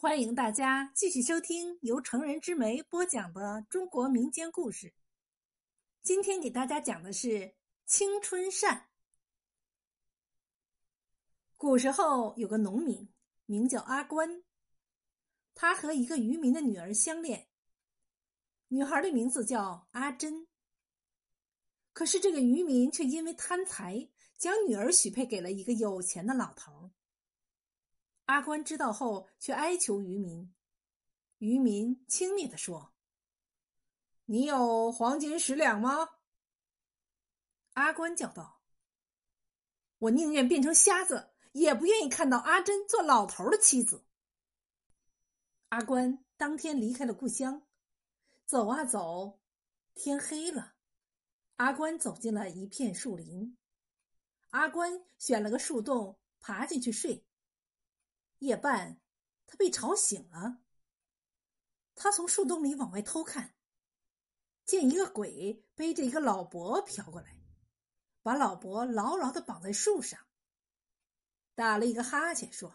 [0.00, 4.94] 欢迎大家继续收听由成人之美播讲的中国民间故事。
[6.04, 8.90] 今天给大家讲的是青春扇。
[11.56, 13.12] 古时候有个农民，
[13.46, 14.44] 名叫阿关，
[15.52, 17.48] 他和一个渔民的女儿相恋，
[18.68, 20.46] 女孩的名字叫阿珍。
[21.92, 26.92] 可是这个渔民却因为贪财，将女儿许配给了一个有钱的老头。
[28.28, 30.54] 阿关知道后，却哀求渔民。
[31.38, 32.92] 渔民轻蔑地说
[34.26, 36.10] ：“你有黄金十两吗？”
[37.72, 38.60] 阿关叫道
[39.96, 44.04] ：“我宁愿变成瞎子，也不愿意看到阿珍做老头的妻子。”
[45.70, 47.66] 阿关当天离开了故乡，
[48.44, 49.40] 走啊走，
[49.94, 50.74] 天黑了。
[51.56, 53.56] 阿关走进了一片树林，
[54.50, 57.24] 阿关选了个树洞，爬进去睡。
[58.38, 59.00] 夜半，
[59.46, 60.58] 他被吵醒了。
[61.94, 63.56] 他从树洞里往外偷看，
[64.64, 67.40] 见一个鬼背着一个老伯飘过来，
[68.22, 70.20] 把老伯牢牢的绑在树上，
[71.54, 72.72] 打了一个哈欠，说：“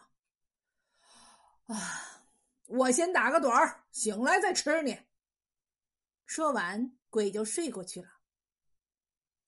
[1.68, 2.28] 啊，
[2.66, 5.00] 我先打个盹儿，醒来再吃你。”
[6.26, 8.10] 说完，鬼就睡过去了。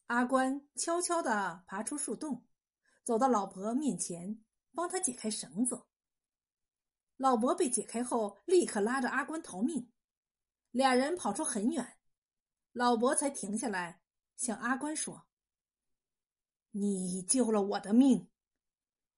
[0.06, 2.46] 阿关悄悄的爬出树洞，
[3.04, 4.42] 走到老伯面前，
[4.74, 5.84] 帮他解开绳子。
[7.18, 9.90] 老伯被解开后，立刻拉着阿关逃命。
[10.72, 11.98] 俩人跑出很远，
[12.74, 14.02] 老伯才停下来，
[14.36, 15.26] 向阿关说
[16.72, 18.30] ：“你救了我的命，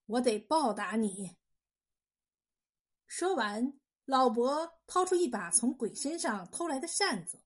[0.06, 1.38] 我得报答你。”
[3.08, 7.42] 说完，老伯掏出一把从鬼身上偷来的扇子，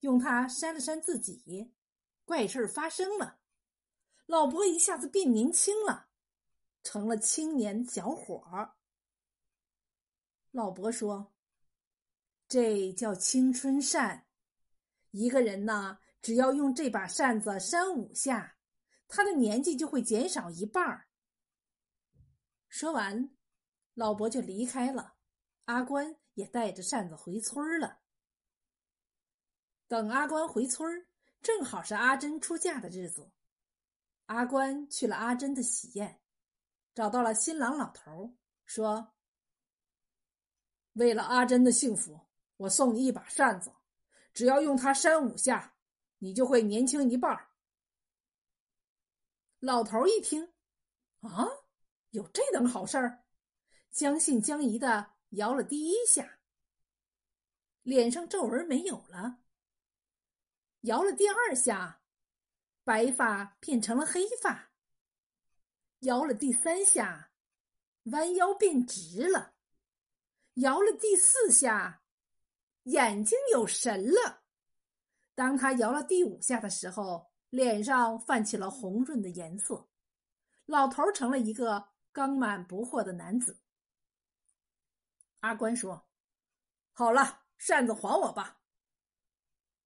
[0.00, 1.72] 用它扇了扇自己。
[2.24, 3.40] 怪事发生了，
[4.26, 6.10] 老伯一下子变年轻了，
[6.84, 8.76] 成了青年小伙儿。
[10.52, 11.32] 老伯说
[12.48, 14.26] ：“这叫青春扇。
[15.12, 18.56] 一个人呢，只要用这把扇子扇五下，
[19.06, 21.06] 他的年纪就会减少一半儿。”
[22.68, 23.30] 说完，
[23.94, 25.14] 老伯就离开了。
[25.66, 28.00] 阿关也带着扇子回村了。
[29.86, 31.06] 等阿关回村
[31.40, 33.30] 正好是阿珍出嫁的日子。
[34.26, 36.20] 阿关去了阿珍的喜宴，
[36.92, 39.12] 找到了新郎老头，说。
[40.94, 42.20] 为了阿珍的幸福，
[42.56, 43.72] 我送你一把扇子，
[44.34, 45.74] 只要用它扇五下，
[46.18, 47.48] 你就会年轻一半。
[49.60, 50.52] 老头一听，
[51.20, 51.46] 啊，
[52.10, 53.24] 有这等好事儿，
[53.90, 56.38] 将信将疑的摇了第一下，
[57.82, 59.38] 脸上皱纹没有了；
[60.80, 62.02] 摇了第二下，
[62.84, 64.70] 白发变成了黑发；
[66.00, 67.30] 摇了第三下，
[68.04, 69.54] 弯腰变直了。
[70.54, 72.02] 摇了第四下，
[72.84, 74.42] 眼睛有神了。
[75.34, 79.88] 当他摇了第五下的时候，脸上泛起了红润的颜色，
[80.66, 83.58] 老头成了一个刚满不惑的男子。
[85.40, 86.06] 阿关说
[86.92, 88.60] ：“好了，扇子还我吧。”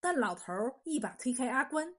[0.01, 0.53] 但老头
[0.85, 1.95] 一把推开阿关：“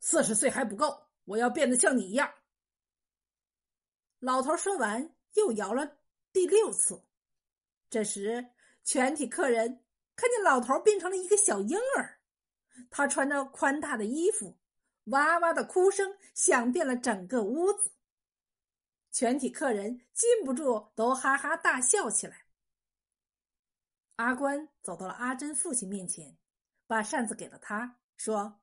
[0.00, 2.34] 四十岁还不够，我要变得像你一样。”
[4.18, 5.98] 老头说完，又摇了
[6.32, 7.02] 第六次。
[7.90, 8.52] 这时，
[8.84, 9.84] 全体客人
[10.14, 12.20] 看见老头变成了一个小婴儿，
[12.88, 14.56] 他穿着宽大的衣服，
[15.06, 17.90] 哇哇的哭声响遍了整个屋子。
[19.10, 22.46] 全体客人禁不住都哈哈大笑起来。
[24.14, 26.38] 阿关走到了阿珍父亲面前，
[26.86, 28.60] 把扇子给了他，说：“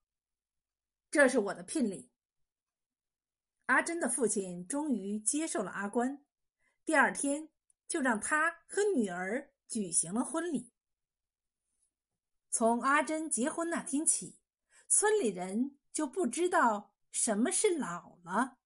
[1.11, 2.09] 这是我的聘礼。”
[3.67, 6.23] 阿珍的父亲终于接受了阿关。
[6.85, 7.49] 第二天。
[7.87, 10.71] 就让他和女儿举行了婚礼。
[12.49, 14.39] 从阿珍结婚那天起，
[14.87, 18.57] 村里人就不知道什么是老了。